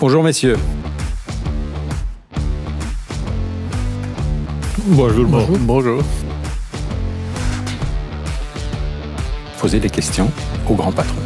Bonjour 0.00 0.22
messieurs. 0.22 0.56
Bonjour. 4.86 5.26
Bonjour. 5.26 5.58
Bonjour. 5.58 6.02
Posez 9.60 9.80
des 9.80 9.90
questions 9.90 10.30
au 10.70 10.74
grand 10.74 10.92
patron. 10.92 11.16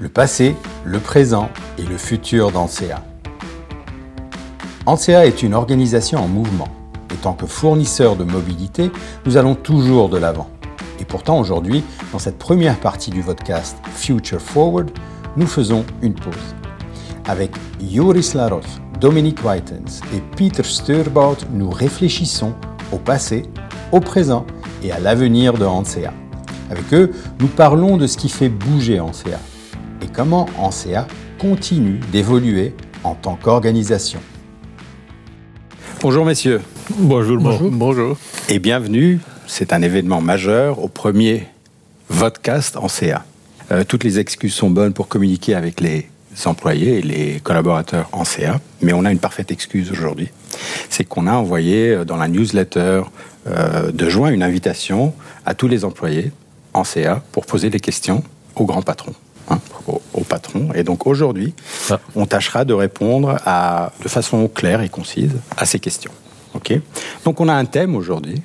Le 0.00 0.08
passé, 0.08 0.56
le 0.84 0.98
présent 0.98 1.48
et 1.78 1.84
le 1.84 1.96
futur 1.96 2.50
d'ANSEA. 2.50 3.04
ANSEA 4.84 5.26
est 5.26 5.44
une 5.44 5.54
organisation 5.54 6.24
en 6.24 6.26
mouvement. 6.26 6.68
Et 7.14 7.16
tant 7.18 7.34
que 7.34 7.46
fournisseur 7.46 8.16
de 8.16 8.24
mobilité, 8.24 8.90
nous 9.26 9.36
allons 9.36 9.54
toujours 9.54 10.08
de 10.08 10.18
l'avant. 10.18 10.50
Et 10.98 11.04
pourtant 11.04 11.38
aujourd'hui, 11.38 11.84
dans 12.12 12.18
cette 12.18 12.38
première 12.38 12.78
partie 12.78 13.10
du 13.10 13.22
podcast 13.22 13.76
Future 13.94 14.40
Forward, 14.40 14.90
nous 15.36 15.46
faisons 15.46 15.84
une 16.02 16.14
pause. 16.14 16.34
Avec 17.26 17.52
Joris 17.92 18.34
Laros, 18.34 18.62
Dominique 19.00 19.44
Whitens 19.44 20.00
et 20.14 20.20
Peter 20.36 20.62
Sturbaut, 20.62 21.36
nous 21.52 21.70
réfléchissons 21.70 22.54
au 22.92 22.96
passé, 22.96 23.44
au 23.92 24.00
présent 24.00 24.44
et 24.82 24.90
à 24.90 24.98
l'avenir 24.98 25.54
de 25.54 25.64
ANSEA. 25.64 26.12
Avec 26.70 26.92
eux, 26.92 27.12
nous 27.38 27.48
parlons 27.48 27.96
de 27.96 28.06
ce 28.06 28.16
qui 28.16 28.28
fait 28.28 28.48
bouger 28.48 29.00
ANSEA 29.00 29.38
et 30.02 30.06
comment 30.06 30.46
ANSEA 30.58 31.06
continue 31.38 32.00
d'évoluer 32.10 32.74
en 33.04 33.14
tant 33.14 33.36
qu'organisation. 33.36 34.20
Bonjour 36.02 36.24
messieurs. 36.24 36.60
Bonjour. 36.98 37.38
Bonjour. 37.38 37.70
Bonjour. 37.70 38.16
Et 38.48 38.58
bienvenue, 38.58 39.20
c'est 39.46 39.72
un 39.72 39.82
événement 39.82 40.20
majeur 40.20 40.82
au 40.82 40.88
premier 40.88 41.46
vodcast 42.10 42.76
ANSEA. 42.76 43.24
Euh, 43.72 43.84
toutes 43.84 44.04
les 44.04 44.18
excuses 44.18 44.52
sont 44.52 44.68
bonnes 44.68 44.92
pour 44.92 45.08
communiquer 45.08 45.54
avec 45.54 45.80
les 45.80 46.08
employés 46.44 46.98
et 46.98 47.02
les 47.02 47.40
collaborateurs 47.40 48.08
en 48.12 48.24
CA, 48.24 48.60
mais 48.82 48.92
on 48.92 49.04
a 49.04 49.12
une 49.12 49.18
parfaite 49.18 49.50
excuse 49.50 49.90
aujourd'hui. 49.90 50.28
C'est 50.88 51.04
qu'on 51.04 51.26
a 51.26 51.32
envoyé 51.32 51.90
euh, 51.90 52.04
dans 52.04 52.16
la 52.16 52.28
newsletter 52.28 53.02
euh, 53.46 53.92
de 53.92 54.08
juin 54.08 54.30
une 54.30 54.42
invitation 54.42 55.14
à 55.46 55.54
tous 55.54 55.68
les 55.68 55.84
employés 55.84 56.32
en 56.74 56.84
CA 56.84 57.22
pour 57.32 57.46
poser 57.46 57.70
des 57.70 57.80
questions 57.80 58.22
au 58.56 58.64
grand 58.64 58.82
patron. 58.82 59.14
Hein, 59.48 59.60
au, 59.88 60.00
au, 60.14 60.20
patron. 60.22 60.68
Et 60.74 60.84
donc 60.84 61.08
aujourd'hui, 61.08 61.54
ah. 61.90 61.98
on 62.14 62.26
tâchera 62.26 62.64
de 62.64 62.74
répondre 62.74 63.36
à, 63.44 63.92
de 64.00 64.08
façon 64.08 64.46
claire 64.46 64.80
et 64.80 64.88
concise 64.88 65.32
à 65.56 65.66
ces 65.66 65.80
questions. 65.80 66.12
Ok? 66.54 66.72
Donc 67.24 67.40
on 67.40 67.48
a 67.48 67.54
un 67.54 67.64
thème 67.64 67.96
aujourd'hui, 67.96 68.42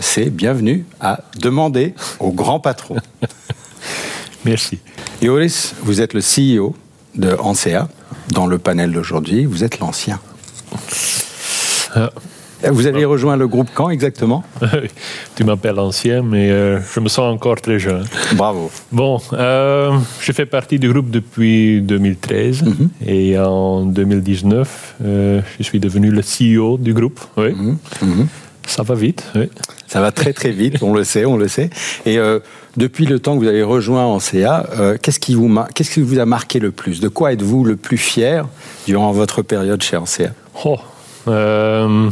c'est 0.00 0.30
bienvenue 0.30 0.84
à 1.00 1.20
demander 1.40 1.94
au 2.20 2.32
grand 2.32 2.60
patron. 2.60 2.96
Merci. 4.44 4.78
Yoris, 5.22 5.74
vous 5.82 6.00
êtes 6.00 6.14
le 6.14 6.20
CEO 6.20 6.74
de 7.14 7.36
ANSEA 7.38 7.88
dans 8.30 8.46
le 8.46 8.58
panel 8.58 8.92
d'aujourd'hui. 8.92 9.44
Vous 9.44 9.64
êtes 9.64 9.78
l'ancien. 9.78 10.20
Ah. 11.94 12.10
Vous 12.70 12.86
avez 12.86 13.04
rejoint 13.04 13.36
le 13.36 13.46
groupe 13.46 13.68
quand 13.74 13.90
exactement 13.90 14.42
Tu 15.36 15.44
m'appelles 15.44 15.78
ancien, 15.78 16.22
mais 16.22 16.50
euh, 16.50 16.80
je 16.94 17.00
me 17.00 17.08
sens 17.08 17.32
encore 17.32 17.60
très 17.60 17.78
jeune. 17.78 18.04
Bravo. 18.34 18.70
Bon, 18.90 19.20
euh, 19.34 19.96
je 20.20 20.32
fais 20.32 20.46
partie 20.46 20.78
du 20.78 20.90
groupe 20.90 21.10
depuis 21.10 21.82
2013 21.82 22.62
mm 22.62 22.72
-hmm. 22.72 22.88
et 23.06 23.38
en 23.38 23.84
2019, 23.84 24.94
euh, 25.04 25.40
je 25.58 25.62
suis 25.62 25.78
devenu 25.80 26.10
le 26.10 26.22
CEO 26.22 26.78
du 26.78 26.92
groupe. 26.94 27.20
Oui. 27.36 27.52
Mm 27.52 27.76
-hmm. 28.02 28.26
Ça 28.66 28.82
va 28.82 28.94
vite. 28.94 29.24
Oui. 29.34 29.48
Ça 29.86 30.00
va 30.00 30.10
très 30.12 30.32
très 30.32 30.50
vite, 30.50 30.82
on 30.82 30.92
le 30.92 31.04
sait, 31.04 31.24
on 31.24 31.36
le 31.36 31.48
sait. 31.48 31.70
Et 32.04 32.18
euh, 32.18 32.40
depuis 32.76 33.06
le 33.06 33.20
temps 33.20 33.34
que 33.34 33.44
vous 33.44 33.48
avez 33.48 33.62
rejoint 33.62 34.04
en 34.04 34.18
CA, 34.18 34.68
euh, 34.78 34.96
qu'est-ce 35.00 35.20
qui, 35.20 35.34
vous 35.34 35.48
qu'est-ce 35.74 35.92
qui 35.92 36.02
vous 36.02 36.18
a 36.18 36.26
marqué 36.26 36.58
le 36.58 36.72
plus? 36.72 37.00
De 37.00 37.08
quoi 37.08 37.32
êtes-vous 37.32 37.64
le 37.64 37.76
plus 37.76 37.96
fier 37.96 38.46
durant 38.86 39.12
votre 39.12 39.42
période 39.42 39.82
chez 39.82 39.96
ANCA 39.96 40.32
oh, 40.64 40.76
euh, 41.28 42.10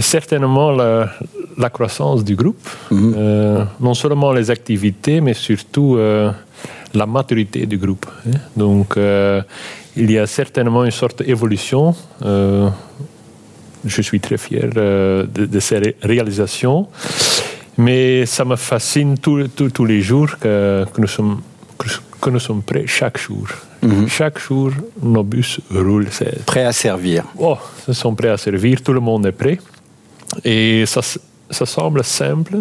Certainement 0.00 0.72
la, 0.72 1.10
la, 1.56 1.70
croissance 1.70 2.24
du 2.24 2.34
groupe. 2.34 2.68
Mm 2.90 2.96
-hmm. 2.96 3.14
euh, 3.16 3.64
non 3.80 3.94
seulement 3.94 4.32
les 4.32 4.50
activités, 4.50 5.20
mais 5.20 5.34
surtout 5.34 5.96
la 7.00 7.06
maturité 7.06 7.66
du 7.66 7.78
groupe. 7.78 8.06
Hein. 8.26 8.38
Donc, 8.56 8.88
il 10.02 10.08
y 10.10 10.18
a 10.18 10.26
certainement 10.26 10.84
une 10.84 10.96
sorte 11.02 11.22
d'évolution. 11.22 11.94
Euh, 13.86 13.88
je 13.88 14.02
suis 14.02 14.20
très 14.20 14.38
fier 14.38 14.68
de, 14.70 15.28
de 15.46 15.60
ces 15.60 15.78
ré 15.78 15.96
réalisations. 16.02 16.88
Mais 17.78 18.24
ça 18.26 18.44
me 18.44 18.56
fascine 18.56 19.18
tous 19.18 19.84
les 19.84 20.00
jours 20.00 20.38
que, 20.38 20.84
que, 20.92 21.00
nous 21.00 21.06
sommes, 21.06 21.40
que 22.20 22.30
nous 22.30 22.38
sommes 22.40 22.62
prêts 22.62 22.86
chaque 22.86 23.18
jour. 23.18 23.46
Mm 23.82 23.88
-hmm. 23.88 24.08
Chaque 24.08 24.38
jour, 24.38 24.70
nos 25.02 25.22
bus 25.24 25.60
roulent. 25.70 26.08
Prêts 26.46 26.64
à 26.64 26.72
servir. 26.72 27.24
Oh, 27.38 27.58
ils 27.88 27.94
sont 27.94 28.14
prêts 28.14 28.30
à 28.32 28.38
servir, 28.38 28.80
tout 28.82 28.94
le 28.94 29.00
monde 29.00 29.26
est 29.26 29.36
prêt. 29.36 29.58
Et 30.44 30.86
ça, 30.86 31.02
ça 31.50 31.66
semble 31.66 32.02
simple, 32.02 32.56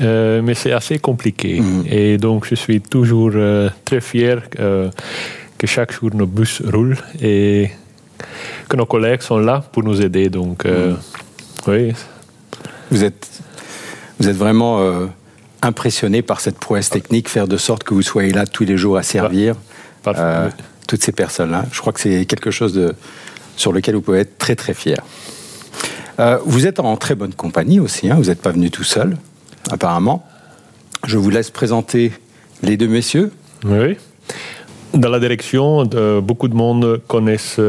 euh, 0.00 0.42
mais 0.42 0.54
c'est 0.54 0.74
assez 0.74 0.98
compliqué. 0.98 1.60
-hmm. 1.60 1.86
Et 1.98 2.18
donc, 2.18 2.46
je 2.50 2.56
suis 2.56 2.80
toujours 2.80 3.32
euh, 3.36 3.70
très 3.84 4.00
fier 4.00 4.36
euh, 4.58 4.90
que 5.58 5.66
chaque 5.66 5.92
jour 5.96 6.10
nos 6.14 6.26
bus 6.26 6.62
roulent 6.72 7.02
et 7.22 7.70
que 8.68 8.76
nos 8.76 8.86
collègues 8.86 9.22
sont 9.22 9.38
là 9.38 9.62
pour 9.72 9.82
nous 9.82 10.00
aider. 10.00 10.28
Donc, 10.28 10.64
mm. 10.64 10.96
oui. 11.66 11.92
Vous 12.90 13.04
êtes 13.04 13.42
vous 14.18 14.28
êtes 14.28 14.36
vraiment 14.36 14.80
euh, 14.80 15.06
impressionné 15.62 16.22
par 16.22 16.40
cette 16.40 16.58
prouesse 16.58 16.90
technique, 16.90 17.28
faire 17.28 17.46
de 17.46 17.56
sorte 17.56 17.84
que 17.84 17.94
vous 17.94 18.02
soyez 18.02 18.32
là 18.32 18.46
tous 18.46 18.64
les 18.64 18.76
jours 18.76 18.96
à 18.96 19.02
servir 19.02 19.54
euh, 20.06 20.50
toutes 20.88 21.02
ces 21.02 21.12
personnes-là. 21.12 21.66
Je 21.70 21.80
crois 21.80 21.92
que 21.92 22.00
c'est 22.00 22.24
quelque 22.24 22.50
chose 22.50 22.72
de, 22.72 22.94
sur 23.56 23.72
lequel 23.72 23.94
vous 23.94 24.00
pouvez 24.00 24.20
être 24.20 24.38
très 24.38 24.56
très 24.56 24.74
fier. 24.74 24.98
Euh, 26.18 26.38
vous 26.44 26.66
êtes 26.66 26.80
en 26.80 26.96
très 26.96 27.14
bonne 27.14 27.32
compagnie 27.32 27.78
aussi, 27.78 28.10
hein, 28.10 28.16
vous 28.16 28.24
n'êtes 28.24 28.42
pas 28.42 28.50
venu 28.50 28.70
tout 28.70 28.84
seul, 28.84 29.16
apparemment. 29.70 30.26
Je 31.06 31.16
vous 31.16 31.30
laisse 31.30 31.50
présenter 31.50 32.12
les 32.62 32.76
deux 32.76 32.88
messieurs. 32.88 33.30
Oui. 33.64 33.96
Dans 34.94 35.10
la 35.10 35.20
direction, 35.20 35.84
beaucoup 36.20 36.48
de 36.48 36.54
monde 36.54 37.00
connaissent 37.06 37.60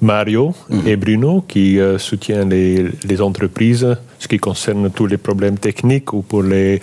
Mario 0.00 0.52
-hmm. 0.52 0.86
et 0.88 0.96
Bruno 0.96 1.44
qui 1.48 1.78
euh, 1.78 1.98
soutiennent 1.98 2.50
les, 2.50 2.86
les, 3.08 3.20
entreprises, 3.20 3.96
ce 4.18 4.28
qui 4.28 4.38
concerne 4.38 4.90
tous 4.90 5.06
les 5.06 5.18
problèmes 5.18 5.58
techniques 5.58 6.12
ou 6.12 6.22
pour 6.22 6.42
les, 6.42 6.80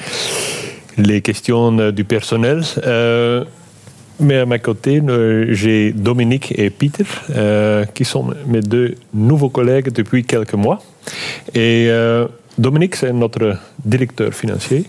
les 0.98 1.22
questions 1.22 1.92
du 1.92 2.04
personnel. 2.04 2.62
Euh, 2.86 3.44
mais 4.20 4.38
à 4.38 4.46
ma 4.46 4.60
côté, 4.60 5.02
euh, 5.02 5.48
j'ai 5.52 5.92
Dominique 5.92 6.58
et 6.58 6.70
Peter, 6.70 7.04
euh, 7.36 7.86
qui 7.94 8.06
sont 8.06 8.34
mes 8.48 8.62
deux 8.62 8.96
nouveaux 9.14 9.50
collègues 9.50 9.92
depuis 9.92 10.24
quelques 10.24 10.54
mois. 10.54 10.82
Et 11.54 11.90
Dominique, 12.58 12.96
c'est 12.96 13.14
notre 13.14 13.58
directeur 13.84 14.34
financier, 14.34 14.86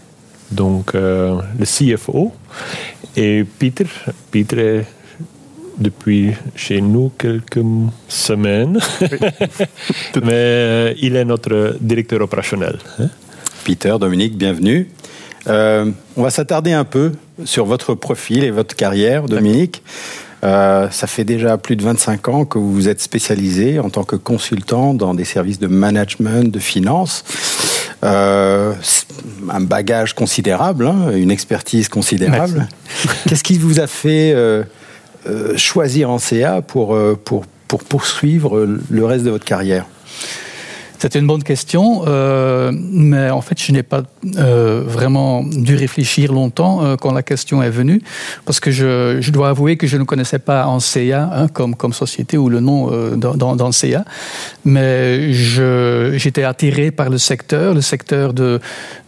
donc 0.50 0.94
le 0.94 1.64
CFO. 1.64 2.32
Et 3.16 3.44
Peter, 3.58 3.86
Peter 4.30 4.58
est 4.58 4.84
depuis 5.78 6.32
chez 6.54 6.80
nous 6.80 7.10
quelques 7.18 7.64
semaines, 8.08 8.78
mais 10.22 10.32
euh, 10.32 10.94
il 11.00 11.16
est 11.16 11.24
notre 11.24 11.76
directeur 11.80 12.20
opérationnel. 12.22 12.78
Hein? 12.98 13.08
Peter, 13.64 13.94
Dominique, 14.00 14.36
bienvenue. 14.36 14.88
Euh, 15.48 15.90
on 16.16 16.22
va 16.22 16.30
s'attarder 16.30 16.72
un 16.72 16.84
peu 16.84 17.12
sur 17.44 17.66
votre 17.66 17.94
profil 17.94 18.44
et 18.44 18.50
votre 18.50 18.74
carrière, 18.74 19.26
Dominique. 19.26 19.82
Euh, 20.44 20.88
ça 20.90 21.06
fait 21.06 21.24
déjà 21.24 21.56
plus 21.56 21.76
de 21.76 21.82
25 21.82 22.28
ans 22.28 22.44
que 22.44 22.58
vous 22.58 22.72
vous 22.72 22.88
êtes 22.88 23.00
spécialisé 23.00 23.78
en 23.78 23.90
tant 23.90 24.04
que 24.04 24.16
consultant 24.16 24.94
dans 24.94 25.14
des 25.14 25.24
services 25.24 25.58
de 25.58 25.66
management, 25.66 26.50
de 26.50 26.58
finance. 26.58 27.24
Euh, 28.04 28.74
un 29.50 29.60
bagage 29.60 30.14
considérable, 30.14 30.86
hein, 30.86 31.10
une 31.14 31.30
expertise 31.30 31.88
considérable. 31.88 32.68
Qu'est-ce 33.28 33.42
qui 33.42 33.58
vous 33.58 33.80
a 33.80 33.86
fait 33.86 34.34
choisir 35.56 36.10
en 36.10 36.18
CA 36.18 36.62
pour, 36.62 36.94
euh, 36.94 37.18
pour, 37.22 37.44
pour 37.68 37.84
poursuivre 37.84 38.66
le 38.90 39.04
reste 39.04 39.24
de 39.24 39.30
votre 39.30 39.44
carrière 39.44 39.86
c'est 40.98 41.14
une 41.14 41.26
bonne 41.26 41.42
question, 41.42 42.04
euh, 42.06 42.72
mais 42.72 43.30
en 43.30 43.40
fait, 43.40 43.60
je 43.60 43.72
n'ai 43.72 43.82
pas 43.82 44.02
euh, 44.38 44.82
vraiment 44.86 45.42
dû 45.42 45.76
réfléchir 45.76 46.32
longtemps 46.32 46.82
euh, 46.82 46.96
quand 46.96 47.12
la 47.12 47.22
question 47.22 47.62
est 47.62 47.70
venue, 47.70 48.00
parce 48.44 48.60
que 48.60 48.70
je, 48.70 49.18
je, 49.20 49.30
dois 49.30 49.50
avouer 49.50 49.76
que 49.76 49.86
je 49.86 49.96
ne 49.96 50.04
connaissais 50.04 50.38
pas 50.38 50.66
en 50.66 50.80
CA 50.80 51.30
hein, 51.32 51.48
comme, 51.48 51.74
comme 51.74 51.92
société 51.92 52.38
ou 52.38 52.48
le 52.48 52.60
nom 52.60 52.90
euh, 52.90 53.16
dans, 53.16 53.34
dans, 53.34 53.56
dans, 53.56 53.72
CA, 53.72 54.04
mais 54.64 55.32
j'étais 55.32 56.44
attiré 56.44 56.90
par 56.90 57.10
le 57.10 57.18
secteur, 57.18 57.74
le 57.74 57.82
secteur 57.82 58.32
de, 58.32 58.60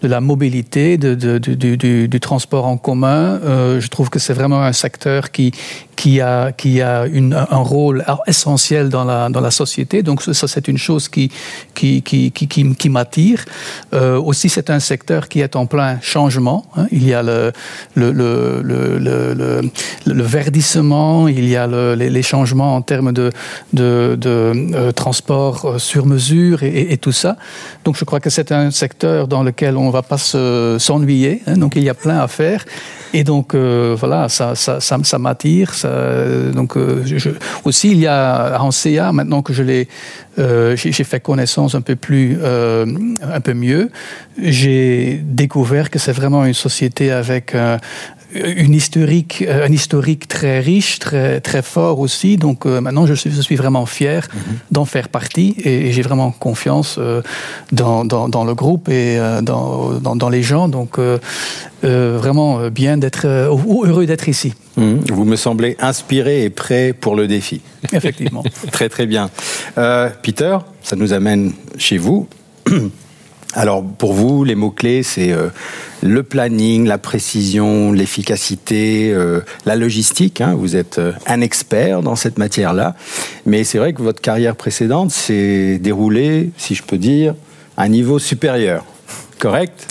de 0.03 0.09
la 0.09 0.21
mobilité, 0.21 0.99
de, 0.99 1.14
du, 1.38 2.09
du, 2.09 2.21
transport 2.21 2.67
en 2.67 2.76
commun. 2.76 3.41
Euh, 3.44 3.81
je 3.81 3.88
trouve 3.88 4.11
que 4.11 4.19
c'est 4.19 4.35
vraiment 4.35 4.62
un 4.62 4.73
secteur 4.73 5.31
qui, 5.31 5.53
qui 5.99 6.21
a, 6.21 6.53
qui 6.53 6.81
a 6.81 7.06
une, 7.06 7.35
un 7.35 7.62
rôle 7.75 8.05
essentiel 8.29 8.89
dans 8.89 9.05
la, 9.05 9.29
dans 9.31 9.41
la 9.41 9.50
société. 9.50 10.05
Donc 10.05 10.23
ça, 10.23 10.47
c'est 10.47 10.69
une 10.69 10.79
chose 10.79 11.09
qui, 11.09 11.29
qui, 11.75 12.03
qui, 12.03 12.31
qui, 12.31 12.47
qui, 12.47 12.89
m'attire. 12.89 13.45
Euh, 13.93 14.17
aussi, 14.21 14.49
c'est 14.49 14.71
un 14.71 14.79
secteur 14.79 15.29
qui 15.29 15.41
est 15.41 15.56
en 15.56 15.67
plein 15.67 15.99
changement. 16.00 16.65
Hein. 16.77 16.87
Il 16.93 17.05
y 17.05 17.15
a 17.15 17.25
le, 17.25 17.53
le, 17.97 18.12
le, 18.12 18.62
le, 18.62 19.61
le 20.06 20.23
verdissement, 20.23 21.27
il 21.27 21.49
y 21.49 21.56
a 21.56 21.67
les, 21.67 22.11
les, 22.11 22.23
changements 22.23 22.77
en 22.77 22.83
termes 22.83 23.12
de, 23.12 23.33
de, 23.73 24.17
de 24.21 24.55
euh, 24.75 24.93
transport 24.93 25.65
euh, 25.65 25.79
sur 25.79 26.06
mesure 26.06 26.62
et, 26.62 26.97
tout 26.99 27.12
ça. 27.12 27.37
Donc 27.85 27.97
je 27.97 28.05
crois 28.05 28.21
que 28.21 28.31
c'est 28.31 28.53
un 28.53 28.71
secteur 28.71 29.27
dans 29.27 29.43
lequel 29.43 29.77
on 29.77 29.91
va 29.91 30.03
pas 30.03 30.19
s'ennuyer. 30.19 31.43
Hein. 31.49 31.56
Donc 31.56 31.73
il 31.75 31.83
y 31.83 31.91
a 31.91 31.95
plein 31.95 32.21
à 32.21 32.29
faire. 32.29 32.65
Et 33.15 33.25
donc 33.25 33.55
euh, 33.55 33.97
voilà, 33.99 34.29
ça, 34.29 34.55
ça, 34.55 34.79
ça 34.81 35.19
m'attire. 35.19 35.73
Donc 36.52 36.76
euh, 36.76 37.05
aussi 37.64 37.93
il 37.93 37.99
y 37.99 38.06
a 38.06 38.61
en 38.61 38.70
CA 38.70 39.12
maintenant 39.12 39.43
que 39.43 39.52
je 39.52 39.62
l'ai, 39.62 39.88
euh, 40.38 40.76
j'ai 40.76 41.05
fait 41.05 41.20
connaissance 41.20 41.75
un 41.75 41.81
peu 41.81 41.96
plus, 41.96 42.37
euh, 42.43 42.87
un 43.23 43.40
peu 43.40 43.55
mieux. 43.55 43.90
J'ai 44.40 45.20
découvert 45.23 45.90
que 45.90 45.99
c'est 45.99 46.12
vraiment 46.12 46.44
une 46.44 46.55
société 46.55 47.11
avec 47.11 47.55
une 48.35 48.75
historique, 48.75 49.45
euh, 49.47 49.67
un 49.67 49.73
historique 49.73 50.29
très 50.29 50.61
riche, 50.61 50.99
très, 50.99 51.41
très 51.41 51.63
fort 51.63 51.99
aussi. 52.01 52.37
Donc 52.37 52.67
euh, 52.67 52.81
maintenant, 52.81 53.07
je 53.07 53.15
suis, 53.15 53.31
je 53.31 53.41
suis 53.41 53.57
vraiment 53.57 53.87
fier 53.87 54.21
mm 54.27 54.39
-hmm. 54.39 54.73
d'en 54.75 54.85
faire 54.85 55.09
partie 55.09 55.55
et, 55.65 55.87
et 55.87 55.93
j'ai 55.93 56.03
vraiment 56.03 56.31
confiance 56.31 56.97
euh, 56.99 57.23
dans, 57.73 58.05
dans, 58.05 58.29
dans, 58.29 58.45
le 58.45 58.55
groupe 58.55 58.89
et 58.89 59.19
euh, 59.19 59.41
dans, 59.41 60.01
dans, 60.01 60.17
dans, 60.17 60.31
les 60.37 60.43
gens. 60.43 60.69
Donc 60.69 60.99
vraiment 61.83 62.71
bien 62.71 62.99
d'être 62.99 63.27
heureux 63.27 64.07
d'être 64.07 64.29
ici. 64.29 64.53
Mmh. 64.77 64.83
Vous 65.17 65.25
me 65.25 65.37
semblez 65.37 65.77
inspiré 65.81 66.35
et 66.45 66.51
prêt 66.51 66.93
pour 67.03 67.15
le 67.21 67.27
défi. 67.27 67.61
Effectivement. 67.99 68.45
très 68.73 68.89
très 68.89 69.07
bien. 69.07 69.31
Peter, 70.25 70.57
ça 70.83 70.97
nous 70.97 71.13
amène 71.13 71.53
chez 71.87 71.99
vous. 71.99 72.21
Alors 73.55 73.83
pour 73.83 74.12
vous, 74.12 74.45
les 74.45 74.55
mots-clés, 74.55 75.03
c'est 75.03 75.33
euh, 75.33 75.49
le 76.03 76.23
planning, 76.23 76.87
la 76.87 76.99
précision, 76.99 77.93
l'efficacité, 77.93 79.11
euh, 79.12 79.41
la 79.65 79.75
logistique. 79.75 80.41
Hein. 80.41 80.55
Vous 80.55 80.77
êtes 80.77 80.99
euh, 80.99 81.12
un 81.27 81.41
expert 81.41 82.03
dans 82.03 82.17
cette 82.17 82.39
matière-là. 82.39 82.95
Mais 83.47 83.65
c'est 83.65 83.79
vrai 83.79 83.95
que 83.95 84.03
votre 84.03 84.21
carrière 84.21 84.55
précédente 84.55 85.11
s'est 85.11 85.79
déroulée, 85.79 86.50
si 86.56 86.75
je 86.75 86.83
peux 86.83 86.99
dire, 86.99 87.35
à 87.77 87.85
un 87.85 87.89
niveau 87.89 88.19
supérieur. 88.19 88.85
Correct? 89.39 89.89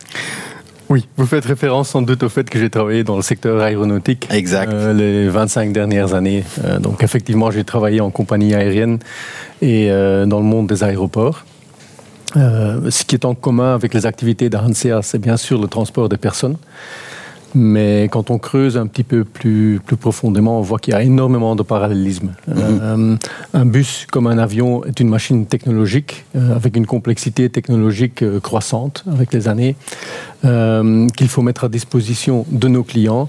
Oui, 0.89 1.06
vous 1.18 1.25
faites 1.25 1.44
référence 1.44 1.89
sans 1.89 2.01
doute 2.01 2.24
au 2.24 2.30
fait 2.30 2.50
que 2.50 2.57
j'ai 2.57 2.69
travaillé 2.69 3.04
dans 3.04 3.18
le 3.18 3.21
secteur 3.21 3.62
aéronautique 3.62 4.27
exact. 4.31 4.71
Euh, 4.71 4.94
les 4.94 5.27
25 5.27 5.74
dernières 5.74 6.13
années. 6.13 6.45
Euh, 6.63 6.80
donc 6.80 7.04
effectivement, 7.04 7.51
j'ai 7.51 7.65
travaillé 7.65 8.00
en 8.00 8.09
compagnie 8.09 8.56
aérienne 8.56 9.00
et 9.62 9.92
euh, 9.92 10.25
dans 10.25 10.39
le 10.39 10.45
monde 10.45 10.68
des 10.68 10.86
aéroports. 10.86 11.44
Euh, 12.35 12.91
ce 12.91 13.06
qui 13.06 13.15
est 13.15 13.25
en 13.25 13.35
commun 13.35 13.74
avec 13.74 13.94
les 13.94 14.06
activités 14.06 14.50
d'Ahansea, 14.50 15.01
c'est 15.01 15.19
bien 15.19 15.38
sûr 15.38 15.62
le 15.62 15.68
transport 15.68 16.09
des 16.09 16.18
personnes. 16.18 16.57
Mais 17.56 18.09
quand 18.12 18.29
on 18.29 18.38
creuse 18.38 18.77
un 18.77 18.88
petit 18.88 19.03
peu 19.03 19.24
plus, 19.24 19.79
plus 19.83 19.95
profondément, 19.95 20.59
on 20.59 20.62
voit 20.62 20.79
qu'il 20.79 20.94
y 20.94 20.97
a 20.97 21.01
énormément 21.01 21.56
de 21.56 21.63
parallélisme. 21.63 22.29
-hmm. 22.47 22.53
euh, 22.56 23.15
un 23.53 23.65
bus, 23.65 24.06
comme 24.12 24.27
un 24.27 24.38
avion, 24.38 24.83
est 24.83 25.00
une 25.00 25.09
machine 25.09 25.45
technologique 25.45 26.25
euh, 26.35 26.56
avec 26.56 26.75
une 26.75 26.85
complexité 26.85 27.50
technologique 27.50 28.21
euh, 28.21 28.39
croissante 28.41 29.06
avec 29.15 29.33
les 29.33 29.47
années, 29.47 29.75
qu'il 31.18 31.30
faut 31.33 31.41
mettre 31.41 31.63
à 31.68 31.69
disposition 31.69 32.45
de 32.62 32.68
nos 32.68 32.83
clients. 32.83 33.27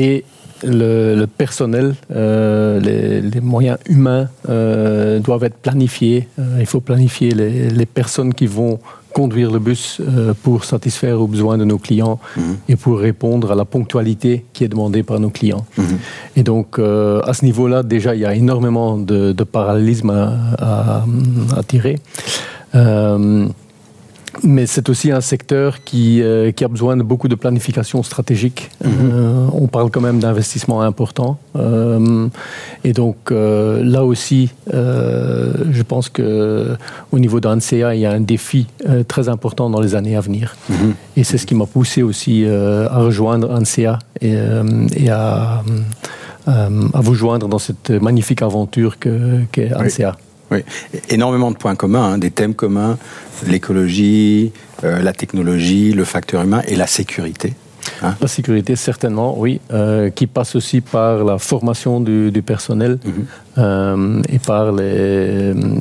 Et 0.00 0.24
le, 0.64 1.14
le 1.14 1.26
personnel, 1.26 1.94
euh, 2.10 2.80
les, 2.80 3.20
les 3.20 3.40
moyens 3.40 3.78
humains 3.88 4.28
euh, 4.48 5.18
doivent 5.20 5.44
être 5.44 5.56
planifiés. 5.56 6.28
Euh, 6.38 6.58
il 6.60 6.66
faut 6.66 6.80
planifier 6.80 7.30
les, 7.32 7.70
les 7.70 7.86
personnes 7.86 8.34
qui 8.34 8.46
vont 8.46 8.78
conduire 9.12 9.52
le 9.52 9.60
bus 9.60 10.00
pour 10.42 10.64
satisfaire 10.64 11.20
aux 11.20 11.28
besoins 11.28 11.56
de 11.56 11.64
nos 11.64 11.78
clients 11.78 12.18
mmh. 12.36 12.40
et 12.68 12.74
pour 12.74 12.98
répondre 12.98 13.52
à 13.52 13.54
la 13.54 13.64
ponctualité 13.64 14.44
qui 14.52 14.64
est 14.64 14.68
demandée 14.68 15.04
par 15.04 15.20
nos 15.20 15.30
clients. 15.30 15.64
Mmh. 15.78 15.82
Et 16.34 16.42
donc 16.42 16.80
à 16.80 17.32
ce 17.32 17.44
niveau-là, 17.44 17.84
déjà 17.84 18.16
il 18.16 18.22
y 18.22 18.24
a 18.24 18.34
énormément 18.34 18.98
de, 18.98 19.30
de 19.30 19.44
parallélisme 19.44 20.10
à, 20.10 20.32
à, 20.58 21.04
à 21.56 21.62
tirer. 21.62 22.00
Euh, 22.74 23.46
mais 24.42 24.66
c'est 24.66 24.88
aussi 24.88 25.10
un 25.12 25.20
secteur 25.20 25.84
qui, 25.84 26.22
euh, 26.22 26.50
qui 26.52 26.64
a 26.64 26.68
besoin 26.68 26.96
de 26.96 27.02
beaucoup 27.02 27.28
de 27.28 27.34
planification 27.34 28.02
stratégique. 28.02 28.70
Mm 28.84 28.88
-hmm. 28.88 28.92
euh, 29.12 29.62
on 29.62 29.66
parle 29.68 29.90
quand 29.90 30.00
même 30.08 30.18
d'investissement 30.24 30.80
important. 30.90 31.30
Euh, 31.56 32.28
et 32.88 32.92
donc 32.92 33.16
euh, 33.30 33.82
là 33.94 34.02
aussi, 34.04 34.42
euh, 34.50 35.52
je 35.78 35.82
pense 35.82 36.06
qu'au 36.16 37.18
niveau 37.24 37.38
d'ANCA, 37.40 37.94
il 37.94 38.00
y 38.00 38.06
a 38.06 38.12
un 38.20 38.24
défi 38.34 38.66
euh, 38.88 39.02
très 39.12 39.28
important 39.28 39.66
dans 39.74 39.80
les 39.86 39.92
années 39.98 40.16
à 40.16 40.22
venir. 40.28 40.46
Mm 40.68 40.74
-hmm. 40.74 40.92
Et 41.18 41.24
c'est 41.28 41.38
ce 41.42 41.46
qui 41.48 41.54
m'a 41.60 41.66
poussé 41.76 42.00
aussi 42.02 42.36
euh, 42.44 42.96
à 42.96 42.98
rejoindre 43.08 43.46
ANCA 43.58 43.98
et, 44.20 44.34
euh, 44.36 44.96
et 45.02 45.08
à, 45.10 45.62
euh, 46.48 46.98
à 46.98 47.00
vous 47.06 47.14
joindre 47.22 47.46
dans 47.54 47.62
cette 47.68 47.90
magnifique 48.06 48.42
aventure 48.50 48.92
qu'est 48.98 49.50
qu 49.52 49.74
ANCA. 49.82 50.10
Oui. 50.16 50.23
Oui, 50.50 50.58
énormément 51.08 51.50
de 51.50 51.56
points 51.56 51.74
communs, 51.74 52.12
hein, 52.12 52.18
des 52.18 52.30
thèmes 52.30 52.54
communs, 52.54 52.98
l'écologie, 53.46 54.52
euh, 54.84 55.02
la 55.02 55.12
technologie, 55.12 55.92
le 55.92 56.04
facteur 56.04 56.42
humain 56.42 56.62
et 56.68 56.76
la 56.76 56.86
sécurité. 56.86 57.54
Hein. 58.02 58.14
La 58.20 58.28
sécurité, 58.28 58.76
certainement, 58.76 59.38
oui, 59.38 59.60
euh, 59.72 60.10
qui 60.10 60.26
passe 60.26 60.56
aussi 60.56 60.80
par 60.80 61.24
la 61.24 61.38
formation 61.38 62.00
du, 62.00 62.30
du 62.30 62.42
personnel 62.42 62.98
mm 63.04 63.10
-hmm. 63.10 63.24
euh, 63.58 64.34
et 64.34 64.38
par 64.38 64.72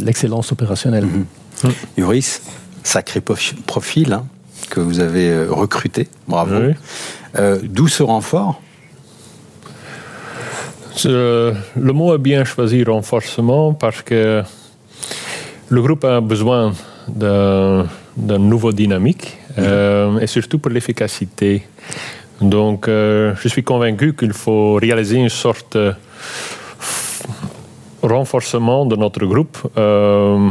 l'excellence 0.06 0.51
opérationnelle. 0.51 1.06
Mm 1.06 1.25
-hmm. 1.63 1.68
mm. 1.68 2.01
Uris, 2.04 2.42
sacré 2.83 3.21
profil 3.66 4.13
hein, 4.13 4.24
que 4.69 4.80
vous 4.88 5.00
avez 5.00 5.27
recruté, 5.62 6.07
bravo. 6.27 6.56
Oui. 6.56 6.74
Euh, 7.39 7.59
d'où 7.75 7.88
ce 7.88 8.04
renfort? 8.04 8.62
Le 11.06 11.92
mot 11.94 12.16
est 12.16 12.19
bien 12.19 12.44
choisi 12.44 12.84
renforcement 12.84 13.74
parce 13.74 14.01
que 14.01 14.44
le 15.69 15.81
groupe 15.81 16.04
a 16.06 16.22
besoin 16.22 16.74
d'un 17.07 18.40
nouveau 18.40 18.72
dynamique 18.72 19.38
euh, 19.57 20.19
et 20.19 20.28
surtout 20.28 20.60
pour 20.60 20.72
l'efficacité. 20.72 21.63
Donc, 22.42 22.88
euh, 22.88 23.34
je 23.42 23.48
suis 23.48 23.63
convaincu 23.63 24.13
qu'il 24.13 24.34
faut 24.34 24.75
réaliser 24.75 25.18
une 25.18 25.30
sorte 25.30 25.78
de 25.78 25.94
renforcement 28.01 28.86
de 28.86 28.95
notre 28.95 29.25
groupe 29.25 29.57
euh, 29.78 30.50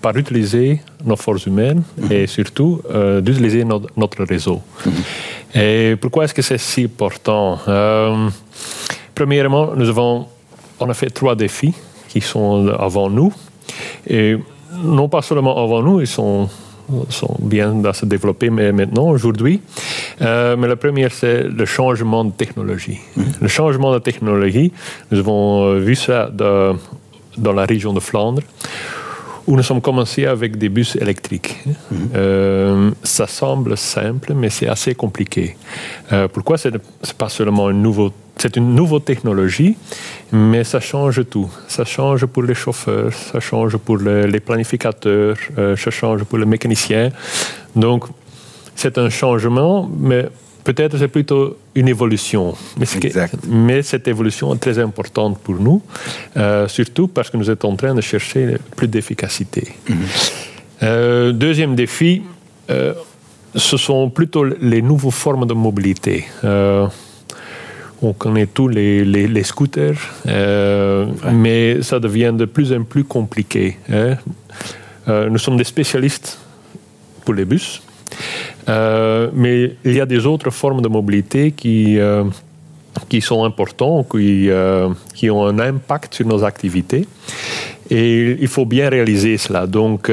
par 0.00 0.16
utiliser 0.16 0.80
nos 1.04 1.16
forces 1.16 1.46
humaines 1.46 1.82
-hmm. 1.82 2.12
et 2.12 2.26
surtout 2.26 2.72
d'utiliser 3.24 3.64
notre, 3.64 3.88
notre, 3.96 4.20
réseau. 4.32 4.58
-hmm. 4.60 5.60
Et 5.64 5.96
pourquoi 6.00 6.24
est-ce 6.24 6.34
que 6.34 6.42
c'est 6.50 6.62
si 6.72 6.82
important 6.84 7.46
Premièrement, 9.14 9.74
nous 9.76 9.88
avons 9.88 10.26
en 10.80 10.90
effet 10.90 11.10
trois 11.10 11.36
défis 11.36 11.74
qui 12.08 12.20
sont 12.20 12.68
avant 12.68 13.10
nous. 13.10 13.32
Et 14.06 14.36
non 14.82 15.08
pas 15.08 15.22
seulement 15.22 15.62
avant 15.62 15.82
nous, 15.82 16.00
ils 16.00 16.06
sont, 16.06 16.48
sont 17.08 17.36
bien 17.38 17.84
à 17.84 17.92
se 17.92 18.06
développer 18.06 18.50
mais 18.50 18.72
maintenant, 18.72 19.08
aujourd'hui. 19.08 19.60
Euh, 20.20 20.56
mais 20.56 20.68
la 20.68 20.76
première, 20.76 21.12
c'est 21.12 21.44
le 21.44 21.64
changement 21.64 22.24
de 22.24 22.32
technologie. 22.32 22.98
Mmh. 23.16 23.22
Le 23.40 23.48
changement 23.48 23.92
de 23.92 23.98
technologie, 23.98 24.72
nous 25.10 25.18
avons 25.18 25.78
vu 25.78 25.94
ça 25.94 26.28
de, 26.32 26.72
dans 27.36 27.52
la 27.52 27.64
région 27.64 27.92
de 27.92 28.00
Flandre, 28.00 28.42
où 29.46 29.56
nous 29.56 29.62
sommes 29.62 29.80
commencés 29.80 30.26
avec 30.26 30.56
des 30.56 30.68
bus 30.68 30.96
électriques. 30.96 31.56
Mmh. 31.66 31.96
Euh, 32.14 32.90
ça 33.02 33.26
semble 33.26 33.76
simple, 33.76 34.34
mais 34.34 34.50
c'est 34.50 34.68
assez 34.68 34.94
compliqué. 34.94 35.56
Euh, 36.12 36.28
pourquoi? 36.28 36.58
Ce 36.58 36.68
n'est 36.68 36.78
pas 37.18 37.28
seulement 37.28 37.68
un 37.68 37.72
nouveau 37.72 38.12
c'est 38.44 38.56
une 38.58 38.74
nouvelle 38.74 39.00
technologie, 39.00 39.74
mais 40.30 40.64
ça 40.64 40.78
change 40.78 41.22
tout. 41.30 41.50
Ça 41.66 41.86
change 41.86 42.26
pour 42.26 42.42
les 42.42 42.52
chauffeurs, 42.54 43.10
ça 43.10 43.40
change 43.40 43.78
pour 43.78 43.96
les, 43.96 44.26
les 44.26 44.40
planificateurs, 44.40 45.38
euh, 45.56 45.74
ça 45.76 45.90
change 45.90 46.24
pour 46.24 46.36
les 46.36 46.44
mécaniciens. 46.44 47.08
Donc, 47.74 48.04
c'est 48.76 48.98
un 48.98 49.08
changement, 49.08 49.90
mais 49.98 50.28
peut-être 50.62 50.98
c'est 50.98 51.08
plutôt 51.08 51.56
une 51.74 51.88
évolution. 51.88 52.54
Mais, 52.76 52.84
exact. 52.96 53.30
Que, 53.40 53.46
mais 53.48 53.80
cette 53.80 54.06
évolution 54.08 54.54
est 54.54 54.58
très 54.58 54.78
importante 54.78 55.38
pour 55.38 55.54
nous, 55.54 55.80
euh, 56.36 56.68
surtout 56.68 57.08
parce 57.08 57.30
que 57.30 57.38
nous 57.38 57.44
sommes 57.44 57.72
en 57.72 57.76
train 57.76 57.94
de 57.94 58.02
chercher 58.02 58.58
plus 58.76 58.88
d'efficacité. 58.88 59.64
Mm 59.88 59.94
-hmm. 59.94 60.08
euh, 60.82 61.32
deuxième 61.32 61.74
défi, 61.74 62.12
euh, 62.70 62.92
ce 63.70 63.76
sont 63.86 64.10
plutôt 64.18 64.44
les 64.72 64.82
nouvelles 64.82 65.18
formes 65.24 65.46
de 65.46 65.54
mobilité. 65.54 66.16
On 68.06 68.12
connaît 68.12 68.46
tous 68.46 68.68
les, 68.68 69.02
les, 69.02 69.26
les 69.26 69.42
scooters, 69.44 69.96
euh, 70.26 71.06
mais 71.32 71.80
ça 71.80 71.98
devient 71.98 72.34
de 72.36 72.44
plus 72.44 72.70
en 72.70 72.82
plus 72.82 73.02
compliqué. 73.02 73.78
Hein. 73.90 74.16
Euh, 75.08 75.30
nous 75.30 75.38
sommes 75.38 75.56
des 75.56 75.64
spécialistes 75.64 76.38
pour 77.24 77.32
les 77.32 77.46
bus, 77.46 77.80
euh, 78.68 79.30
mais 79.32 79.76
il 79.86 79.94
y 79.94 80.00
a 80.02 80.06
des 80.06 80.26
autres 80.26 80.50
formes 80.50 80.82
de 80.82 80.88
mobilité 80.88 81.52
qui, 81.52 81.98
qui 83.08 83.22
sont 83.22 83.42
importants, 83.42 84.04
qui, 84.04 84.50
qui 85.14 85.30
ont 85.30 85.46
un 85.46 85.58
impact 85.58 86.14
sur 86.16 86.26
nos 86.26 86.44
activités. 86.44 87.08
Et 87.88 88.36
il 88.38 88.48
faut 88.48 88.66
bien 88.66 88.90
réaliser 88.90 89.38
cela. 89.38 89.66
Donc, 89.66 90.10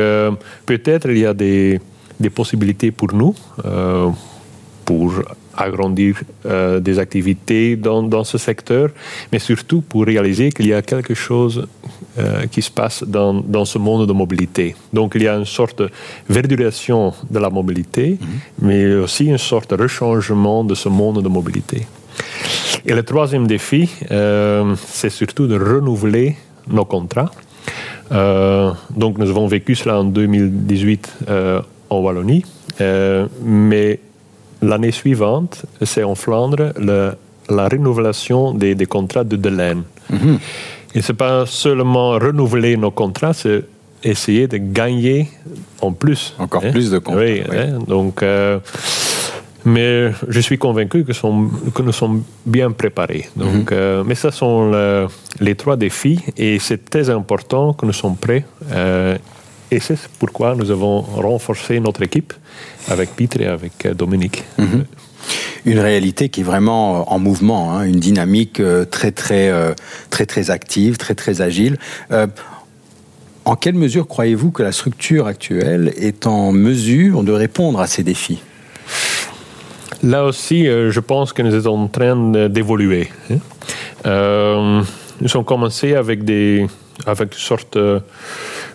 peut-être 0.65 1.09
il 1.09 1.17
y 1.17 1.25
a 1.25 1.33
des, 1.33 1.77
des 2.17 2.29
possibilités 2.29 2.91
pour 2.91 3.13
nous, 3.13 3.35
pour 4.85 5.13
agrandir 5.61 6.21
euh, 6.45 6.79
des 6.79 6.99
activités 6.99 7.75
dans, 7.75 8.03
dans, 8.03 8.23
ce 8.23 8.37
secteur, 8.37 8.89
mais 9.31 9.39
surtout 9.39 9.81
pour 9.81 10.05
réaliser 10.05 10.51
qu'il 10.51 10.67
y 10.67 10.73
a 10.73 10.81
quelque 10.81 11.13
chose 11.13 11.67
euh, 12.17 12.45
qui 12.47 12.61
se 12.61 12.71
passe 12.71 13.03
dans, 13.03 13.33
dans, 13.33 13.65
ce 13.65 13.77
monde 13.77 14.07
de 14.07 14.13
mobilité. 14.13 14.75
Donc 14.93 15.13
il 15.15 15.23
y 15.23 15.27
a 15.27 15.35
une 15.35 15.45
sorte 15.45 15.79
de 15.79 15.89
verduration 16.29 17.13
de 17.29 17.39
la 17.39 17.49
mobilité, 17.49 18.17
mhm. 18.19 18.27
mais 18.61 18.95
aussi 18.95 19.25
une 19.25 19.37
sorte 19.37 19.73
de 19.73 19.81
rechangement 19.81 20.63
de 20.63 20.75
ce 20.75 20.89
monde 20.89 21.21
de 21.21 21.29
mobilité. 21.29 21.87
Et 22.85 22.93
le 22.93 23.03
troisième 23.03 23.47
défi, 23.47 23.89
euh, 24.11 24.75
c'est 24.87 25.09
surtout 25.09 25.47
de 25.47 25.57
renouveler 25.57 26.35
nos 26.67 26.85
contrats. 26.85 27.31
donc 29.01 29.17
nous 29.17 29.29
avons 29.29 29.47
vécu 29.47 29.73
cela 29.75 29.99
en 30.01 30.03
2018 30.03 31.25
en 31.89 31.97
Wallonie, 32.03 32.43
mais 33.43 33.99
L'année 34.61 34.91
suivante, 34.91 35.65
c'est 35.81 36.03
en 36.03 36.15
Flandre 36.15 36.73
le, 36.79 37.11
la 37.49 37.67
renouvelation 37.67 38.53
des, 38.53 38.75
des, 38.75 38.85
contrats 38.85 39.23
de 39.23 39.35
Delaine. 39.35 39.83
Mm 40.09 40.35
Et 40.93 41.01
ce 41.01 41.11
n'est 41.11 41.17
pas 41.17 41.45
seulement 41.45 42.11
renouveler 42.19 42.75
nos 42.77 42.91
contrats, 42.91 43.33
c'est 43.33 43.63
essayer 44.03 44.47
de 44.47 44.57
gagner 44.57 45.29
en 45.81 45.93
plus. 45.93 46.35
Encore 46.37 46.63
hein? 46.65 46.71
plus 46.71 46.91
de 46.91 46.99
contrats. 46.99 47.21
Oui, 47.23 47.41
oui. 47.49 47.57
Hein? 47.57 47.79
donc. 47.87 48.21
Euh, 48.23 48.59
mais 49.63 50.11
je 50.27 50.39
suis 50.39 50.57
convaincu 50.57 51.03
que, 51.03 51.13
sont, 51.13 51.49
que 51.73 51.81
nous 51.83 51.91
sommes 51.91 52.23
bien 52.45 52.71
préparés. 52.71 53.29
Donc, 53.35 53.53
mm 53.53 53.59
-hmm. 53.61 53.73
euh, 53.73 54.03
mais 54.07 54.15
ce 54.15 54.31
sont 54.31 54.71
le, 54.71 55.07
les 55.39 55.55
trois 55.55 55.77
défis 55.77 56.19
et 56.37 56.59
c'est 56.59 56.83
très 56.89 57.07
important 57.09 57.73
que 57.77 57.85
nous 57.85 57.93
sommes 57.93 58.17
prêts. 58.17 58.43
Euh, 58.71 59.17
et 59.71 59.79
c'est 59.79 59.97
pourquoi 60.19 60.55
nous 60.55 60.69
avons 60.69 61.01
renforcé 61.01 61.79
notre 61.79 62.01
équipe 62.01 62.33
avec 62.89 63.09
Peter 63.15 63.43
et 63.43 63.47
avec 63.47 63.85
euh, 63.85 63.93
Dominique. 63.93 64.43
Mm 64.57 64.63
-hmm. 64.65 64.83
Une 65.65 65.79
réalité 65.79 66.29
qui 66.29 66.41
est 66.41 66.49
vraiment 66.53 66.83
euh, 66.85 67.13
en 67.15 67.19
mouvement, 67.19 67.63
hein, 67.71 67.83
une 67.83 67.99
dynamique 67.99 68.59
euh, 68.59 68.85
très 68.95 69.11
très 69.11 69.45
très 70.09 70.25
très 70.25 70.45
active, 70.49 70.97
très 70.97 71.15
très 71.15 71.35
agile. 71.41 71.77
Euh, 72.11 72.27
en 73.45 73.55
quelle 73.55 73.75
mesure 73.85 74.05
croyez-vous 74.07 74.51
que 74.51 74.63
la 74.63 74.71
structure 74.71 75.25
actuelle 75.33 75.93
est 75.97 76.27
en 76.27 76.51
mesure 76.51 77.23
de 77.23 77.31
répondre 77.31 77.79
à 77.79 77.87
ces 77.87 78.03
défis? 78.03 78.41
Là 80.03 80.25
aussi, 80.25 80.65
je 80.65 80.99
pense 80.99 81.31
que 81.33 81.41
nous 81.43 81.61
sommes 81.61 81.81
en 81.81 81.87
train 81.87 82.15
d'évoluer. 82.49 83.05
Euh, 84.05 84.81
nous 85.21 85.29
avons 85.33 85.43
commencé 85.43 85.87
avec 86.03 86.23
des 86.23 86.67
avec 87.05 87.27
une 87.33 87.45
sorte 87.51 87.77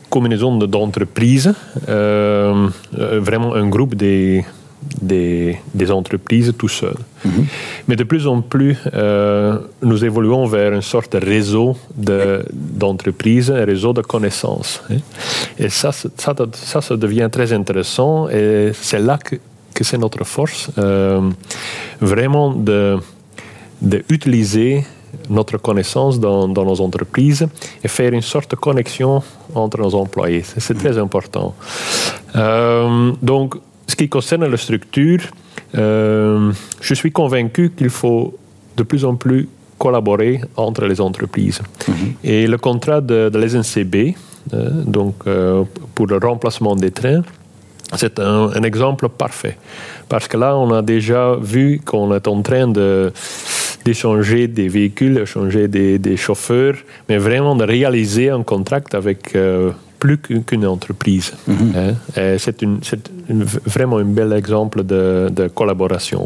combinaison 0.09 0.57
d'entreprises, 0.59 1.53
euh, 1.89 2.69
euh, 2.99 3.21
vraiment 3.21 3.55
un 3.55 3.69
groupe 3.69 3.95
des, 3.95 4.45
des, 5.01 5.59
des 5.75 5.91
entreprises 5.91 6.53
tout 6.57 6.69
seul. 6.69 6.97
Mm 7.25 7.29
-hmm. 7.31 7.45
Mais 7.89 7.97
de 7.97 8.05
plus 8.05 8.27
en 8.27 8.41
plus, 8.43 8.77
euh, 8.95 9.59
nous 9.83 10.01
évoluons 10.05 10.47
vers 10.47 10.73
une 10.73 10.83
sorte 10.95 11.13
de 11.17 11.25
réseau 11.35 11.77
d'entreprises, 12.81 13.49
de, 13.51 13.61
un 13.61 13.65
réseau 13.65 13.93
de 13.93 14.03
connaissances. 14.03 14.83
Et 15.59 15.71
ça, 15.71 15.91
ça, 15.93 16.35
ça, 16.53 16.81
ça 16.81 16.97
devient 16.97 17.29
très 17.31 17.53
intéressant 17.53 18.29
et 18.29 18.73
c'est 18.89 19.03
là 19.09 19.19
que, 19.19 19.37
que 19.77 19.85
c'est 19.85 19.99
notre 19.99 20.25
force, 20.25 20.71
euh, 20.79 21.21
vraiment 22.01 22.49
de, 22.53 22.99
de 23.93 23.99
utiliser 24.09 24.85
notre 25.31 25.59
connaissance 25.59 26.19
dans, 26.21 26.49
dans, 26.49 26.65
nos 26.65 26.81
entreprises 26.81 27.47
et 27.83 27.89
faire 27.89 28.13
une 28.13 28.23
sorte 28.23 28.51
de 28.51 28.57
connexion 28.57 29.23
entre 29.55 29.79
nos 29.79 29.95
employés. 29.95 30.43
C'est 30.45 30.79
très 30.79 30.99
important. 30.99 31.55
Euh, 32.35 33.13
donc, 33.23 33.57
ce 33.87 33.97
qui 33.97 34.09
concerne 34.09 34.47
la 34.47 34.57
structure, 34.57 35.21
euh, 35.77 36.53
je 36.81 36.95
suis 36.95 37.13
convaincu 37.13 37.73
qu'il 37.77 37.91
faut 37.91 38.35
de 38.77 38.83
plus 38.83 39.05
en 39.05 39.15
plus 39.15 39.49
collaborer 39.79 40.41
entre 40.57 40.85
les 40.87 41.01
entreprises. 41.01 41.61
Mm 41.61 41.93
-hmm. 41.93 42.31
Et 42.33 42.47
le 42.47 42.59
contrat 42.59 43.01
de, 43.01 43.29
de 43.33 43.39
l'SNCB, 43.39 43.95
euh, 43.97 44.71
donc 44.97 45.15
pour 45.95 46.07
le 46.13 46.19
remplacement 46.29 46.77
des 46.85 46.93
trains, 47.01 47.23
c'est 47.95 48.19
un, 48.19 48.51
un, 48.59 48.63
exemple 48.63 49.09
parfait. 49.09 49.57
Parce 50.09 50.27
que 50.29 50.37
là, 50.37 50.57
on 50.57 50.73
a 50.73 50.83
déjà 50.83 51.37
vu 51.55 51.81
qu'on 51.85 52.13
est 52.15 52.27
en 52.27 52.43
train 52.43 52.67
de 52.69 53.13
d'échanger 53.87 54.43
des 54.49 54.69
véhicules, 54.79 55.25
changer 55.25 55.65
des, 55.77 55.99
des, 56.07 56.17
chauffeurs, 56.25 56.77
mais 57.09 57.19
vraiment 57.29 57.55
de 57.61 57.65
réaliser 57.77 58.27
un 58.39 58.43
contrat 58.53 58.81
avec 59.01 59.21
euh, 59.37 59.71
plus 60.03 60.19
qu'une 60.47 60.67
entreprise. 60.77 61.29
Mm 61.47 61.53
-hmm. 61.55 61.71
hein? 61.79 61.93
C'est 62.45 62.59
une, 62.67 62.77
une, 63.33 63.45
vraiment 63.75 63.99
un 64.05 64.11
bel 64.19 64.33
exemple 64.43 64.79
de, 64.93 65.03
de 65.39 65.45
collaboration. 65.61 66.23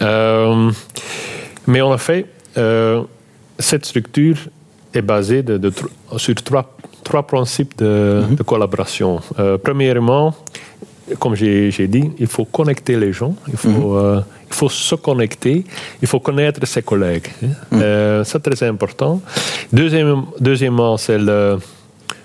Euh, 0.00 0.70
mais 1.70 1.80
en 1.88 1.92
effet, 1.98 2.22
euh, 2.56 3.02
cette 3.68 3.84
structure 3.90 4.38
est 4.98 5.06
basée 5.14 5.42
de, 5.50 5.54
de, 5.64 5.70
sur 6.24 6.36
trois, 6.48 6.66
trois 7.08 7.24
principes 7.34 7.74
de, 7.84 7.92
mm 7.92 8.24
-hmm. 8.24 8.36
de 8.40 8.44
collaboration. 8.52 9.12
Euh, 9.18 9.58
premièrement, 9.66 10.26
comme 11.18 11.34
j'ai 11.34 11.88
dit, 11.88 12.10
il 12.18 12.26
faut 12.26 12.44
connecter 12.44 12.96
les 12.96 13.12
gens, 13.12 13.34
il 13.48 13.56
faut, 13.56 13.68
mm 13.68 13.74
-hmm. 13.74 13.96
euh, 13.96 14.20
il 14.50 14.54
faut 14.54 14.68
se 14.68 14.96
connecter, 14.96 15.64
il 16.02 16.08
faut 16.08 16.20
connaître 16.20 16.60
ses 16.66 16.82
collègues. 16.82 17.28
Mm 17.40 17.46
-hmm. 17.46 17.82
euh, 17.82 18.24
c'est 18.24 18.42
très 18.48 18.60
important. 18.72 19.20
Deuxième, 19.72 20.22
deuxièmement, 20.40 20.96
c'est 21.04 21.18
le, 21.30 21.40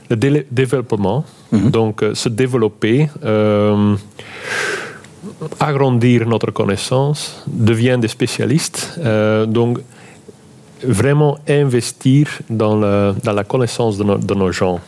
le 0.10 0.16
dé 0.16 0.30
développement, 0.62 1.20
mm 1.52 1.58
-hmm. 1.58 1.72
donc 1.78 1.96
euh, 2.02 2.14
se 2.24 2.30
développer, 2.30 2.98
euh, 3.24 3.96
agrandir 5.60 6.20
notre 6.28 6.52
connaissance, 6.60 7.20
devenir 7.48 7.98
des 8.04 8.12
spécialistes. 8.18 8.80
Euh, 8.98 9.46
donc, 9.58 9.80
vraiment 10.84 11.38
investir 11.48 12.28
dans, 12.50 12.76
le, 12.84 13.14
dans 13.24 13.34
la 13.34 13.44
connaissance 13.44 13.98
de, 14.00 14.04
no, 14.04 14.18
de 14.18 14.34
nos 14.34 14.52
gens. 14.52 14.80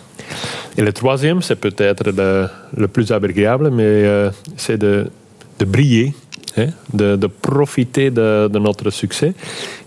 Et 0.77 0.81
le 0.81 0.91
troisième, 0.91 1.41
c'est 1.41 1.55
peut-être 1.55 2.11
le, 2.11 2.47
le, 2.75 2.87
plus 2.87 3.11
agréable, 3.11 3.69
mais 3.71 3.83
euh, 3.83 4.29
c'est 4.57 4.77
de, 4.77 5.07
de, 5.59 5.65
briller, 5.65 6.13
hein, 6.57 6.67
de, 6.93 7.15
de, 7.15 7.27
profiter 7.27 8.09
de, 8.09 8.47
de, 8.47 8.59
notre 8.59 8.89
succès, 8.89 9.33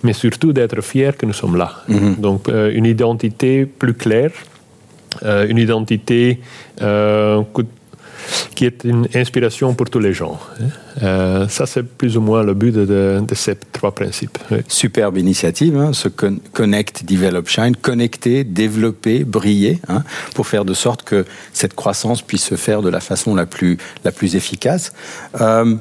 mais 0.02 0.12
surtout 0.12 0.52
d'être 0.52 0.81
fier 0.83 1.16
que 1.16 1.26
nous 1.26 1.33
sommes 1.33 1.57
là. 1.57 1.71
Mm 1.88 1.97
-hmm. 1.97 2.21
Donc 2.21 2.49
euh, 2.49 2.78
une 2.78 2.87
identité 2.87 3.66
plus 3.66 3.95
claire, 3.95 4.33
euh, 5.23 5.49
une 5.49 5.59
identité 5.59 6.38
qui 8.54 8.64
est 8.64 8.85
une 8.85 9.06
inspiration 9.14 9.75
pour 9.75 9.88
tous 9.90 9.99
les 9.99 10.12
gens. 10.12 10.38
Euh, 11.02 11.47
ça, 11.49 11.66
c'est 11.66 11.83
plus 11.83 12.16
ou 12.16 12.21
moins 12.21 12.42
le 12.42 12.54
but 12.54 12.75
de, 12.75 13.23
ces 13.35 13.56
trois 13.73 13.92
principes. 13.92 14.38
Superbe 14.68 15.18
initiative, 15.18 15.76
hein, 15.76 15.92
se 15.92 16.09
con 16.09 16.38
connect, 16.52 17.04
develop, 17.04 17.49
shine, 17.49 17.76
connecter, 17.76 18.45
développer, 18.45 19.25
briller, 19.25 19.80
hein, 19.88 20.02
pour 20.35 20.47
faire 20.47 20.64
de 20.64 20.75
sorte 20.75 21.02
que 21.02 21.25
cette 21.52 21.75
croissance 21.75 22.23
puisse 22.23 22.45
se 22.45 22.56
faire 22.56 22.83
de 22.83 22.88
la 22.88 23.00
façon 23.00 23.35
la 23.35 23.47
plus, 23.47 23.78
la 24.04 24.12
plus 24.12 24.37
efficace. 24.37 24.92
Euh, 25.40 25.76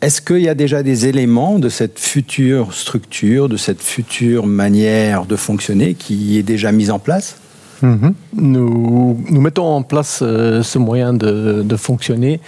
Est-ce 0.00 0.20
qu'il 0.20 0.40
y 0.40 0.48
a 0.48 0.54
déjà 0.54 0.82
des 0.82 1.06
éléments 1.06 1.58
de 1.58 1.68
cette 1.68 1.98
future 1.98 2.72
structure, 2.72 3.48
de 3.48 3.56
cette 3.56 3.82
future 3.82 4.46
manière 4.46 5.26
de 5.26 5.36
fonctionner 5.36 5.94
qui 5.94 6.38
est 6.38 6.42
déjà 6.42 6.72
mise 6.72 6.90
en 6.90 6.98
place? 6.98 7.36
-hmm. 7.82 8.12
nous, 8.36 9.16
nous 9.30 9.40
mettons 9.40 9.66
en 9.66 9.82
place 9.82 10.20
euh, 10.22 10.62
ce 10.62 10.78
moyen 10.78 11.12
de, 11.14 11.62
de 11.62 11.76
fonctionner 11.76 12.40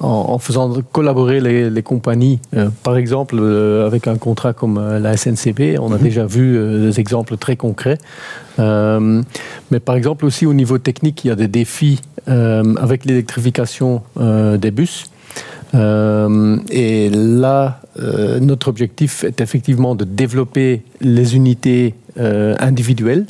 en, 0.00 0.26
en 0.34 0.38
faisant 0.38 0.66
collaborer 0.92 1.40
les, 1.40 1.70
les 1.70 1.82
compagnies. 1.82 2.38
Euh, 2.54 2.68
par 2.82 2.96
exemple, 2.96 3.36
euh, 3.38 3.86
avec 3.86 4.06
un 4.06 4.16
contrat 4.16 4.52
comme 4.52 4.78
la 5.04 5.16
SNCB, 5.16 5.60
on 5.80 5.92
a 5.92 5.96
-hmm. 5.96 6.02
déjà 6.02 6.24
vu 6.26 6.46
des 6.86 7.00
exemples 7.00 7.36
très 7.36 7.56
concrets. 7.56 7.98
Mais 9.70 9.80
par 9.88 9.96
exemple 10.00 10.22
aussi 10.28 10.44
au 10.46 10.54
niveau 10.62 10.78
technique, 10.78 11.24
il 11.24 11.28
y 11.28 11.34
a 11.36 11.36
des 11.44 11.50
défis 11.60 12.00
avec 12.86 12.98
l'électrification 13.06 13.90
des 14.64 14.72
bus. 14.78 14.94
Euh, 15.74 16.56
et 16.70 17.10
là, 17.10 17.80
euh, 18.00 18.40
notre 18.40 18.68
objectif 18.68 19.24
est 19.24 19.40
effectivement 19.40 19.94
de 19.94 20.04
développer 20.04 20.82
les 21.00 21.36
unités 21.36 21.94
euh, 22.18 22.54
individuelles 22.58 23.26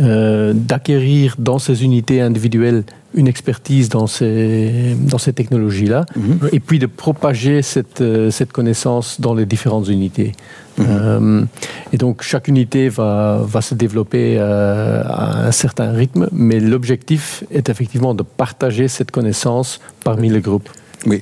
euh, 0.00 0.52
d'acquérir 0.54 1.36
dans 1.38 1.58
ces 1.58 1.84
unités 1.84 2.20
individuelles 2.20 2.84
une 3.14 3.26
expertise 3.26 3.88
dans 3.88 4.06
ces, 4.06 4.94
dans 4.98 5.18
ces 5.18 5.32
technologies-là, 5.32 6.06
mm 6.14 6.20
-hmm. 6.20 6.48
et 6.52 6.60
puis 6.60 6.78
de 6.78 6.86
propager 6.86 7.60
cette, 7.62 8.00
euh, 8.00 8.30
cette 8.30 8.52
connaissance 8.52 9.20
dans 9.20 9.34
les 9.34 9.46
différentes 9.46 9.88
unités. 9.88 10.32
Mm 10.78 10.82
-hmm. 10.82 10.86
euh, 10.88 11.92
et 11.92 11.96
donc 12.04 12.22
chaque 12.22 12.46
unité 12.54 12.82
va, 12.88 13.14
va 13.54 13.60
se 13.68 13.74
développer 13.74 14.26
euh, 14.38 15.02
à 15.22 15.46
un 15.48 15.52
certain 15.64 15.90
rythme, 16.00 16.24
mais 16.46 16.58
l'objectif 16.72 17.22
est 17.58 17.66
effectivement 17.72 18.14
de 18.20 18.24
partager 18.44 18.86
cette 18.96 19.10
connaissance 19.10 19.70
parmi 20.08 20.28
les 20.36 20.42
groupes. 20.48 20.70
Oui. 21.06 21.20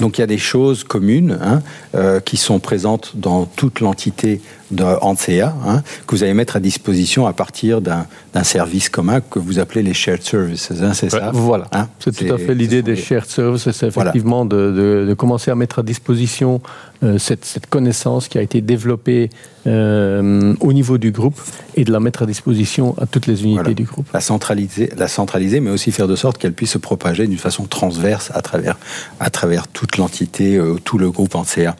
Donc 0.00 0.18
il 0.18 0.20
y 0.20 0.24
a 0.24 0.26
des 0.26 0.38
choses 0.38 0.84
communes 0.84 1.38
hein, 1.40 1.62
euh, 1.94 2.20
qui 2.20 2.36
sont 2.36 2.58
présentes 2.58 3.12
dans 3.14 3.44
toute 3.44 3.80
l'entité 3.80 4.40
de 4.72 4.82
ANSEA, 4.82 5.54
hein, 5.66 5.82
que 6.06 6.16
vous 6.16 6.22
allez 6.22 6.34
mettre 6.34 6.56
à 6.56 6.60
disposition 6.60 7.26
à 7.26 7.32
partir 7.32 7.80
d'un 7.80 8.06
service 8.42 8.88
commun 8.88 9.20
que 9.20 9.38
vous 9.38 9.58
appelez 9.58 9.82
les 9.82 9.94
shared 9.94 10.22
services, 10.22 10.70
hein, 10.82 10.94
c'est 10.94 11.10
ça 11.10 11.30
Voilà, 11.32 11.68
Hein 11.72 11.88
c'est 11.98 12.12
tout 12.14 12.32
à 12.32 12.38
fait 12.38 12.54
l'idée 12.54 12.82
des 12.82 12.94
les- 12.94 13.00
shared 13.00 13.26
services, 13.26 13.70
c'est 13.70 13.88
Voilà. 13.90 14.10
effectivement 14.10 14.44
de, 14.44 14.70
de- 14.72 15.06
de 15.08 15.14
commencer 15.14 15.50
à 15.50 15.54
mettre 15.54 15.78
à 15.78 15.82
disposition 15.82 16.60
euh, 17.04 17.18
cette, 17.18 17.44
cette 17.44 17.66
connaissance 17.66 18.28
qui 18.28 18.38
a 18.38 18.42
été 18.42 18.60
développée 18.60 19.28
euh, 19.66 20.54
au 20.60 20.72
niveau 20.72 20.98
du 20.98 21.10
groupe 21.12 21.40
et 21.74 21.84
de 21.84 21.92
la 21.92 22.00
mettre 22.00 22.22
à 22.22 22.26
disposition 22.26 22.94
à 23.00 23.06
toutes 23.06 23.26
les 23.26 23.42
unités 23.44 23.60
Voilà. 23.60 23.74
du 23.74 23.84
groupe. 23.84 24.06
La 24.14 24.20
centraliser, 24.20 24.90
la 24.96 25.08
centraliser, 25.08 25.60
mais 25.60 25.70
aussi 25.70 25.92
faire 25.92 26.08
de 26.08 26.16
sorte 26.16 26.38
qu'elle 26.38 26.52
puisse 26.52 26.70
se 26.72 26.78
propager 26.78 27.26
d'une 27.26 27.38
façon 27.38 27.64
transverse 27.66 28.30
à 28.34 28.40
travers, 28.42 28.78
à 29.20 29.30
travers 29.30 29.68
toute 29.68 29.96
l'entité, 29.98 30.56
euh, 30.56 30.76
tout 30.84 30.98
le 30.98 31.10
groupe 31.10 31.34
ANSEA. 31.34 31.76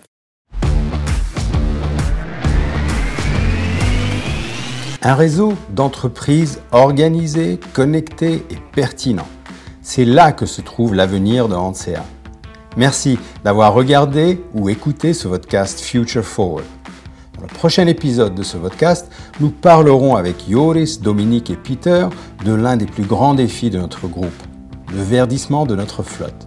Un 5.05 5.15
réseau 5.15 5.55
d'entreprises 5.71 6.61
organisé, 6.71 7.59
connecté 7.73 8.45
et 8.51 8.57
pertinent. 8.73 9.27
C'est 9.81 10.05
là 10.05 10.31
que 10.31 10.47
se 10.47 10.61
trouve 10.61 10.95
l'avenir 10.95 11.49
de 11.49 11.57
Hansea. 11.57 12.05
Merci 12.77 13.19
d'avoir 13.43 13.75
regardé 13.75 14.41
ou 14.55 14.69
écouté 14.69 15.13
ce 15.13 15.27
podcast 15.27 15.81
Future 15.81 16.23
Forward. 16.23 16.65
Dans 17.35 17.43
le 17.43 17.49
prochain 17.49 17.89
épisode 17.89 18.37
de 18.37 18.45
ce 18.45 18.57
podcast, 18.57 19.11
nous 19.41 19.51
parlerons 19.51 20.15
avec 20.15 20.49
Joris, 20.49 21.01
Dominique 21.01 21.51
et 21.51 21.57
Peter 21.57 22.07
de 22.45 22.53
l'un 22.55 22.77
des 22.77 22.87
plus 22.87 23.05
grands 23.05 23.35
défis 23.35 23.71
de 23.71 23.81
notre 23.81 24.07
groupe, 24.07 24.29
le 24.93 25.03
verdissement 25.03 25.67
de 25.67 25.75
notre 25.75 26.05
flotte. 26.05 26.47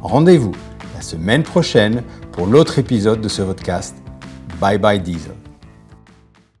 Rendez-vous 0.00 0.52
la 0.94 1.02
semaine 1.02 1.42
prochaine 1.42 2.04
pour 2.30 2.46
l'autre 2.46 2.78
épisode 2.78 3.20
de 3.20 3.28
ce 3.28 3.42
podcast. 3.42 3.96
Bye 4.60 4.78
bye 4.78 5.00
Diesel. 5.00 5.39